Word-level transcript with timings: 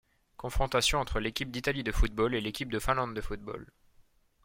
Confrontations 0.35 0.99
entre 0.99 1.19
l'équipe 1.19 1.51
d'Italie 1.51 1.83
de 1.83 1.91
football 1.91 2.33
et 2.33 2.41
l'équipe 2.41 2.71
de 2.71 2.79
Finlande 2.79 3.13
de 3.13 3.21
football. 3.21 3.67